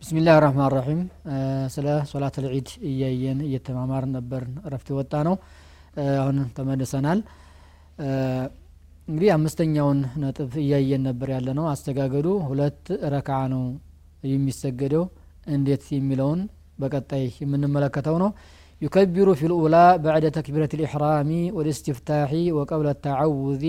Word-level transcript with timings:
ብስሚላህ 0.00 0.36
ራህማን 0.38 0.70
ራሒም 0.72 1.00
ስለ 1.68 1.86
ሶላት 2.10 2.36
ልዒድ 2.44 2.68
እያየን 2.82 3.40
እየተማማር 3.46 4.04
ነበር 4.08 4.44
እረፍት 4.66 4.88
የወጣ 4.92 5.22
ነው። 5.28 5.34
አሁን 6.20 6.36
ተመልሰናል 6.56 7.20
እንግዲህ 9.07 9.29
አምስተኛውን 9.35 9.99
ነጥብ 10.23 10.51
እያየን 10.63 11.01
ነበር 11.09 11.29
ያለ 11.35 11.49
ነው 11.59 11.65
አስተጋገዱ 11.73 12.27
ሁለት 12.49 12.83
ረክዓ 13.13 13.39
ነው 13.53 13.63
የሚሰገደው 14.31 15.05
እንዴት 15.55 15.85
የሚለውን 15.97 16.41
በቀጣይ 16.81 17.25
የምንመለከተው 17.43 18.17
ነው 18.23 18.31
يكبر 18.81 19.27
في 19.39 19.45
الأولى 19.45 19.85
بعد 19.99 20.23
تكبيرة 20.31 20.71
الإحرام 20.73 21.29
والاستفتاح 21.55 22.31
وقبل 22.57 22.87
التعوذ 22.87 23.65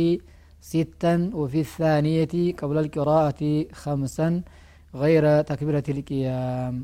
ستا 0.70 1.14
وفي 1.40 1.60
الثانية 1.66 2.34
قبل 2.60 2.76
القراءة 2.84 3.42
خمسا 3.82 4.28
غير 4.94 5.24
تكبيرة 5.50 5.86
القيام 5.94 6.74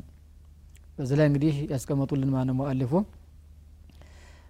በዚህ 0.97 1.15
ላይ 1.19 1.27
እንግዲህ 1.29 1.53
ያስቀመጡልን 1.73 2.29
ማነ 2.33 2.49
ሙአሊፉ 2.57 2.91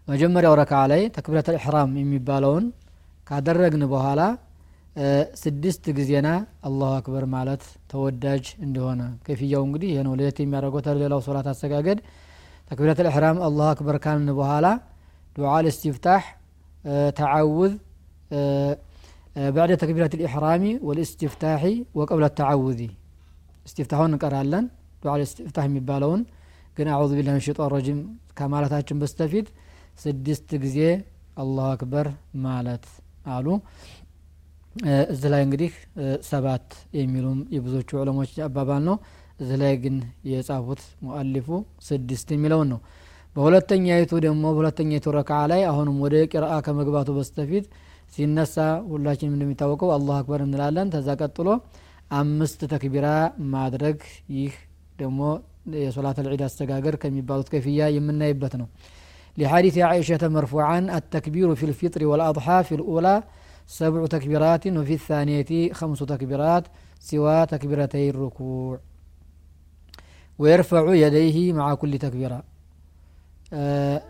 መጀመሪያው 0.08 0.54
ረክዓ 0.60 0.80
ላይ 0.92 1.02
ተክቢረት 1.16 1.48
ልሕራም 1.56 1.92
የሚባለውን 2.02 2.66
ካደረግን 3.30 3.84
በኋላ 3.94 4.22
ስድስት 5.44 5.84
ጊዜና 5.98 6.30
አላሁ 6.68 6.90
አክበር 7.00 7.26
ማለት 7.36 7.62
ተወዳጅ 7.92 8.46
እንደሆነ 8.66 9.02
ከፍያው 9.28 9.62
እንግዲህ 9.68 9.90
ይህ 9.94 10.02
ነው 10.08 10.14
ለየት 10.20 10.40
የሚያደርገው 10.44 10.82
ተሌላው 10.88 11.22
ሶላት 11.28 11.48
አሰጋገድ 11.52 12.00
ተክቢረት 12.70 13.00
ልሕራም 13.08 13.38
አላሁ 13.48 13.68
አክበር 13.74 13.98
ካልን 14.06 14.30
በኋላ 14.40 14.68
ዱዓ 15.38 15.54
ልእስትፍታሕ 15.68 16.24
ተዓውዝ 17.20 17.74
بعد 19.58 19.72
تكبيرة 19.78 20.14
الإحرام 20.20 20.64
والاستفتاح 20.88 21.62
وقبل 21.98 22.24
التعوذ 22.30 22.82
استفتاحون 23.68 24.10
እንቀራለን 24.12 24.66
ዱዓ 25.04 25.14
ልእስትፍታሕ 25.20 25.66
የሚባለውን 25.70 26.22
ግን 26.78 26.88
አዑዙ 26.96 27.12
ቢላህ 27.18 27.34
ምን 27.36 27.44
ሸይጣን 27.46 27.70
ረጂም 27.76 28.00
ከማለታችን 28.38 29.00
በስተፊት 29.02 29.48
ስድስት 30.04 30.50
ጊዜ 30.64 30.80
አላሁ 31.42 31.66
አክበር 31.76 32.08
ማለት 32.48 32.86
አሉ። 33.27 33.47
እዚህ 35.07 35.29
ላይ 35.33 35.43
እንግዲህ 35.47 35.71
ሰባት 36.29 36.67
የሚሉም 36.99 37.39
የብዙዎቹ 37.55 37.91
ዑለሞች 38.01 38.33
አባባል 38.47 38.83
ነው። 38.89 38.97
እዚህ 39.41 39.57
ላይ 39.63 39.73
ግን 39.83 39.97
የጻፉት 40.31 40.83
ሙአሊፉ 41.07 41.49
ስድስት 41.87 42.29
የሚለውን 42.35 42.69
ነው። 42.73 42.81
በሁለተኛይቱ 43.37 44.13
ደግሞ 44.27 44.45
በሁለተኛይቱ 44.55 45.07
ረክዓ 45.17 45.41
ላይ 45.51 45.63
አሁንም 45.71 45.97
ወደ 46.05 46.17
ቂርአ 46.33 46.53
ከመግባቱ 46.67 47.09
በስተፊት 47.17 47.65
ሲነሳ 48.15 48.57
ሁላችንም 48.91 49.35
እንደሚታወቀው 49.37 49.91
አላሁ 49.97 50.15
አክበር 50.19 50.43
እንላለን። 50.47 50.93
ተዛ 50.95 51.09
ቀጥሎ 51.21 51.49
አምስት 52.13 52.61
ተክቢራ 52.73 53.07
ማድረግ 53.55 53.99
ይህ 54.37 54.55
ደግሞ 55.01 55.21
የሶላት 55.79 56.19
ልዒድ 56.25 56.43
አስተጋገር 56.47 56.95
ከሚባሉት 57.03 57.49
ከፍያ 57.53 57.89
የምናይበት 57.97 58.55
ነው 58.61 58.69
لحديث 59.38 59.76
عائشة 59.78 60.24
مرفوعا 60.28 60.80
التكبير 60.98 61.48
في 61.56 61.66
الفطر 61.66 62.02
والأضحى 62.06 62.58
في 62.68 62.74
الأولى 62.76 63.16
سبع 63.68 64.02
تكبيرات 64.06 64.64
وفي 64.68 64.94
الثانية 64.94 65.52
خمس 65.74 66.00
تكبيرات 66.14 66.64
سوى 67.00 67.38
تكبيرتي 67.46 68.10
الركوع 68.10 68.80
ويرفع 70.40 70.84
يديه 71.06 71.38
مع 71.54 71.68
كل 71.82 71.94
تكبيرة 72.06 72.40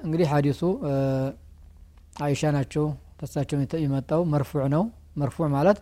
እንግዲህ 0.05 0.27
ሀዲሱ 0.31 0.61
አይሻ 2.25 2.41
ናቸው 2.55 2.85
ተሳቸው 3.19 3.57
የመጣው 3.85 4.21
መርፉዕ 4.33 4.65
ነው 4.73 4.83
መርፉዕ 5.21 5.47
ማለት 5.55 5.77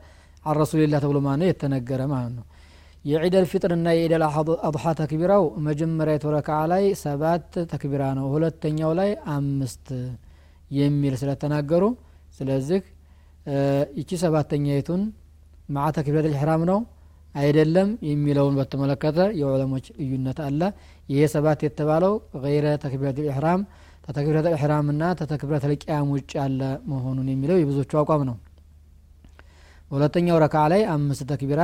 አን 0.48 0.56
ረሱልላህ 0.62 1.00
ተብሎ 1.04 1.18
ማ 1.26 1.32
ነው 1.40 1.48
የተነገረ 1.50 2.02
ማለት 2.14 2.34
ነው 2.38 2.46
የዒደል 3.05 3.47
ፊጥርና 3.51 3.89
የዒደል 3.95 4.23
አضሓ 4.69 4.93
ተክቢራው 5.01 5.45
መጀመሪያ 5.67 6.13
የተረክዓ 6.17 6.59
ላይ 6.73 6.85
ሰባት 7.03 7.51
ተክቢራ 7.73 8.03
ነው። 8.19 8.27
ሁለተኛው 8.35 8.93
ላይ 9.01 9.11
አምስት 9.35 9.89
የሚል 10.77 11.15
ስለተናገሩ 11.21 11.85
ስለዚህ 12.39 12.81
ይቺ 13.99 14.11
ሰባተኛይቱን 14.23 15.03
ማዓ 15.69 15.87
ተክቢረት 15.97 16.27
ልሕራም 16.33 16.63
ነው 16.71 16.79
አይደለም 17.35 17.89
የሚለውን 18.09 18.55
በተመለከተ 18.59 19.19
የዑለሞች 19.41 19.87
ልዩነት 19.99 20.39
አለ። 20.47 20.61
ይሄ 21.09 21.23
ሰባት 21.35 21.61
የተባለው 21.67 22.13
ገይረ 22.45 22.67
ተክቢረት 22.85 23.19
ልሕራም 23.25 23.61
ተተክቢረት 24.07 24.47
ልሕራም 24.49 24.87
ና 24.99 25.13
ተተክቢረት 25.21 25.65
ልቅያም 25.71 26.09
ውጭ 26.15 26.31
ያለ 26.41 26.61
መሆኑን 26.91 27.29
የሚለው 27.33 27.59
የብዙዎቹ 27.61 27.93
አቋም 28.03 28.23
ነው። 28.31 28.37
በሁለተኛው 29.91 30.39
ረክዓ 30.45 30.63
ላይ 30.73 30.83
አምስት 30.95 31.25
ተክቢራ 31.33 31.63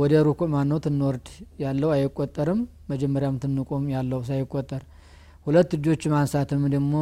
ወደ 0.00 0.14
ሩኩዕ 0.26 0.48
ማነው 0.52 0.78
ትንወርድ 0.84 1.26
ያለው 1.62 1.90
አይቆጠርም። 1.94 2.60
መጀመሪያም 2.90 3.36
ትንቆም 3.42 3.84
ያለው 3.94 4.20
ሳይቆጠር 4.28 4.82
ሁለት 5.46 5.70
እጆች 5.76 6.02
ማንሳትም 6.12 6.62
ደግሞ 6.74 6.94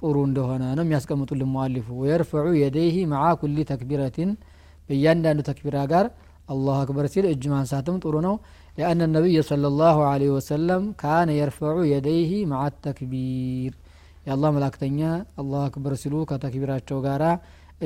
ጥሩ 0.00 0.16
እንደሆነ 0.28 0.62
ነው 0.78 0.84
የሚያስቀምጡልን 0.84 1.50
መዋሊፉ 1.52 1.86
ወየርፈዑ 2.00 2.46
የደይህ 2.60 2.96
መዓ 3.12 3.26
ኩሊ 3.40 3.64
ተክቢረትን 3.70 4.30
በእያንዳንዱ 4.88 5.40
ተክቢራ 5.48 5.76
ጋር 5.92 6.06
አላሁ 6.48 6.74
አክበር 6.80 7.06
ሲል 7.12 7.26
እጅ 7.30 7.44
ማንሳትም 7.52 7.96
ጥሩ 8.02 8.14
ነው። 8.26 8.34
ሊአነ 8.76 9.02
ነቢይ 9.14 9.38
صለ 9.48 9.64
ላሁ 9.78 9.98
ለ 10.20 10.28
ወሰለም 10.34 10.82
ካነ 11.00 11.28
የርፈዑ 11.38 11.76
የደይህ 11.92 12.32
መዓ 12.52 12.64
ተክቢር። 12.86 13.72
የአላህ 14.26 14.50
መላክተኛ 14.56 15.00
አላሁ 15.40 15.60
አክበር 15.66 15.94
ሲሉ 16.02 16.14
ከተክቢራቸው 16.30 16.98
ጋራ 17.06 17.24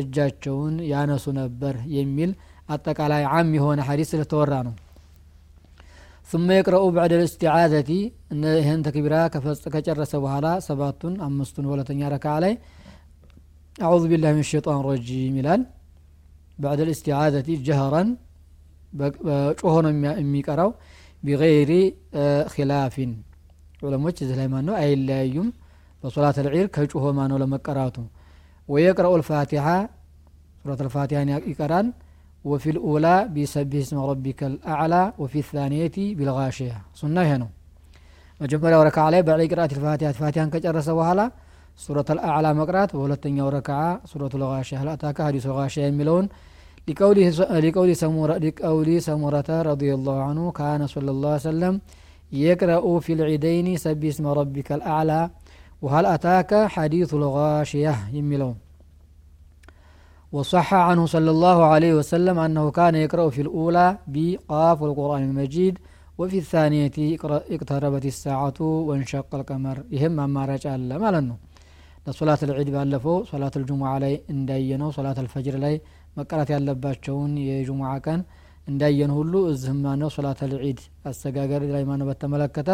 እጃቸውን 0.01 0.75
ያነሱ 0.91 1.25
ነበር 1.41 1.77
የሚል 1.97 2.31
አጠቃላይ 2.74 3.24
ዓም 3.36 3.50
የሆነ 3.60 3.80
ሐዲስ 3.90 4.10
ስለተወራ 4.16 4.54
ነው 4.70 4.76
ثم 6.32 6.48
يقرأ 6.60 6.82
بعد 7.00 7.12
الاستعاذة 7.18 7.92
إن 8.32 8.44
هن 8.68 8.80
تكبيرا 8.88 9.22
كجرس 9.74 10.14
بهلا 10.24 10.54
سباتون 10.68 11.14
أمستون 11.28 11.66
ولا 11.72 11.84
تنيارك 11.90 12.26
علي 12.36 12.54
أعوذ 13.86 14.04
بالله 14.12 14.30
من 14.38 14.44
الشيطان 14.48 14.78
الرجيم 14.82 15.34
ملال 15.38 15.62
بعد 16.64 16.80
الاستعاذة 16.86 17.50
جهرا 17.68 18.04
بشوهن 18.98 19.86
ميكراو 20.34 20.70
بغير 21.26 21.70
خلاف 22.56 22.96
علماء 23.84 24.14
زي 24.30 24.48
ما 24.54 24.60
نو 24.68 24.74
أي 24.84 24.92
لا 25.08 25.20
يوم 25.36 25.48
بصلاة 26.02 26.38
العير 26.44 26.66
كجوه 26.76 27.06
ما 27.18 27.26
نو 27.30 27.36
لما 27.42 27.58
قراتو 27.68 28.04
ويقرأ 28.72 29.10
الفاتحة 29.20 29.78
سورة 30.64 30.80
الفاتحة 30.86 31.22
يقرأن 31.52 31.88
وفي 32.45 32.71
الأولى 32.71 33.29
بسبح 33.37 33.79
اسم 33.79 33.99
ربك 33.99 34.45
الأعلى 34.45 35.13
وفي 35.19 35.39
الثانية 35.39 35.97
بالغاشية. 36.17 36.83
سنة 36.95 37.23
هنا. 37.23 37.49
مجمع 38.41 38.77
وركع 38.79 39.03
عليه 39.03 39.21
بعد 39.21 39.41
قراءة 39.53 39.73
الفاتحة. 39.73 40.09
الفاتحة 40.09 40.45
كجرس 40.45 40.89
وهلا. 40.89 41.31
سورة 41.77 42.05
الأعلى 42.11 42.55
مقرأت 42.55 42.95
وولتن 42.95 43.41
وركع 43.41 43.99
سورة 44.05 44.31
الغاشية 44.35 44.83
هل 44.83 44.89
أتاك 44.89 45.23
حديث 45.23 45.47
الغاشية 45.47 45.89
الملون 45.89 46.29
لقوله 46.89 47.29
لقول 47.59 47.97
سمورة 47.97 48.37
لقول 48.39 49.03
سمورة 49.03 49.45
رضي 49.49 49.95
الله 49.95 50.23
عنه 50.23 50.51
كان 50.51 50.87
صلى 50.87 51.11
الله 51.11 51.29
عليه 51.29 51.49
وسلم 51.49 51.81
يقرأ 52.33 53.01
في 53.01 53.13
العيدين 53.13 53.77
سبح 53.77 54.09
اسم 54.09 54.27
ربك 54.27 54.73
الأعلى 54.73 55.31
وهل 55.83 56.07
أتاك 56.07 56.55
حديث 56.67 57.15
الغاشية 57.15 57.95
يملون؟ 58.13 58.70
وصح 60.34 60.68
عنه 60.88 61.04
صلى 61.06 61.32
الله 61.36 61.58
عليه 61.74 61.94
وسلم 62.00 62.36
أنه 62.40 62.66
كان 62.72 62.96
يقرأ 62.96 63.26
في 63.36 63.42
الأولى 63.46 63.88
بقاف 64.14 64.78
والقرآن 64.82 65.22
المجيد 65.30 65.74
وفي 66.20 66.38
الثانية 66.44 66.98
اقتربت 67.56 68.06
الساعة 68.14 68.60
وانشق 68.88 69.32
القمر 69.40 69.78
يهم 69.96 70.16
أما 70.20 70.42
رجع 70.52 70.72
الله 70.76 70.98
ما 71.04 71.10
لنه 71.16 71.36
لصلاة 72.06 72.42
العيد 72.48 72.70
بألفو 72.76 73.16
صلاة 73.32 73.56
الجمعة 73.62 73.96
لي 74.04 74.14
اندينو 74.34 74.88
صلاة 74.98 75.18
الفجر 75.24 75.56
لي 75.64 75.76
مقرات 76.20 76.50
ያለባቸውን 76.56 77.32
የጁሙዓ 77.48 77.90
ቀን 78.06 78.20
እንዳየን 78.70 79.12
ሁሉ 79.18 79.34
እዚህም 79.54 79.80
ማነው 79.86 80.10
ሶላት 80.16 80.40
ልዒድ 80.52 80.80
አሰጋገር 81.10 81.62
ላይ 81.76 81.84
ማነው 81.90 82.08
በተመለከተ 82.10 82.70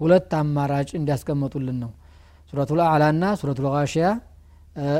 ሁለት 0.00 0.32
አማራጭ 0.40 0.90
እንዲያስቀመጡልን 1.00 1.76
ነው 1.84 1.90
ሱረቱ 2.50 2.70
ልአዕላ 2.80 3.04
ና 3.20 3.30
ሱረቱ 3.40 3.60
ልጋሽያ 3.66 4.06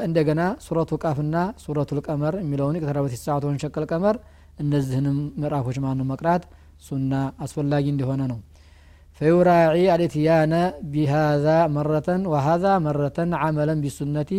እንደገና 0.07 0.43
ሱረቱ 0.65 0.93
ቃፍና 1.05 1.37
ሱረቱ 1.65 1.91
ልቀመር 1.99 2.35
የሚለውን 2.45 2.77
ከተረበት 2.83 3.15
ሰዓት 3.27 3.45
ወንሸቀል 3.49 3.85
ቀመር 3.93 4.17
እነዚህንም 4.63 5.17
ምዕራፎች 5.43 5.79
ማኑ 5.85 6.01
መቅራት 6.13 6.43
ሱና 6.89 7.13
አስፈላጊ 7.47 7.87
እንደሆነ 7.95 8.23
ነው 8.33 8.41
فيراعي 9.19 9.87
الاتيان 9.97 10.53
بهذا 10.95 11.57
مرة 11.77 12.09
وهذا 12.33 12.73
مرة 12.89 13.19
عملا 13.43 13.75
بالسنة 13.83 14.31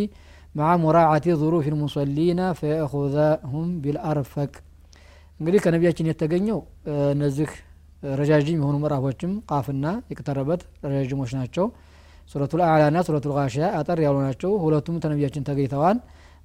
مع 0.56 0.68
مراعاة 0.86 1.28
ظروف 1.42 1.66
المصلين 1.74 2.40
فيأخذهم 2.60 3.66
بالأرفق 3.84 4.52
እንግዲህ 5.40 5.60
ከነቢያችን 5.64 6.10
የተገኘው 6.10 6.60
እነዚህ 7.16 7.50
ረጃጅም 8.20 8.60
የሆኑ 8.62 8.76
ምዕራፎችም 8.84 9.32
ቃፍና 9.52 9.86
የቅተረበት 10.12 10.62
ረጃጅሞች 10.92 11.32
ናቸው 11.40 11.66
ሱረቱል 12.31 12.61
አዕላና 12.67 12.99
ሱረቱል 13.07 13.33
ጋሽያ 13.37 13.67
አጠር 13.79 13.99
ያሉ 14.05 14.17
ናቸው። 14.27 14.51
ሁለቱም 14.65 14.97
ተነቢያችን 15.05 15.47
ተገኝተዋል። 15.49 15.99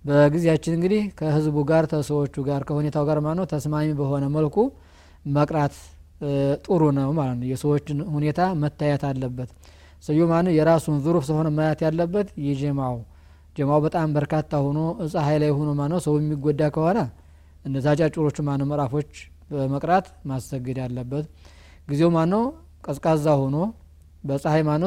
በጊዜያችን 0.05 0.73
እንግዲህ 0.77 1.01
ከህዝቡ 1.19 1.57
ጋር 1.69 1.83
ተሰዎቹ 1.91 2.35
ጋር 2.47 2.61
ከሁኔታው 2.67 3.03
ጋር 3.09 3.19
ማነው 3.25 3.45
ተስማሚ 3.53 3.87
በሆነ 3.99 4.25
መልኩ 4.35 4.57
መቅራት 5.29 5.75
ጥሩ 6.65 6.81
ነው 6.97 7.09
ማለት 7.17 7.37
ነው። 7.39 7.47
የሰዎችን 7.51 7.97
ሁኔታ 8.15 8.41
መታየት 8.61 9.03
አለበት። 9.09 9.49
ሰዩ 10.03 10.21
ማን 10.31 10.47
የራሱን 10.57 10.97
ዙሩፍ 11.05 11.23
ስለሆነ 11.27 11.49
ማየት 11.57 11.79
ያለበት 11.85 12.27
የጀማው 12.47 12.97
ጀማው 13.55 13.79
በጣም 13.85 14.07
በርካታ 14.15 14.51
ሆኖ 14.65 14.79
ፀሐይ 15.13 15.37
ላይ 15.43 15.51
ሆኖ 15.57 15.69
ማነው 15.79 15.99
ሰው 16.05 16.13
የሚጎዳ 16.19 16.61
ከሆነ 16.75 16.99
እነዛ 17.65 17.87
ጫጩሮቹ 17.99 18.37
ማነው 18.47 18.67
ምዕራፎች 18.71 19.11
በመቅራት 19.51 20.07
ማሰገድ 20.29 20.77
ያለበት። 20.83 21.25
ጊዜው 21.87 22.09
ማነው 22.15 22.43
ቀዝቃዛ 22.85 23.27
ሆኖ 23.41 23.57
በፀሐይ 24.23 24.63
ማነው 24.63 24.83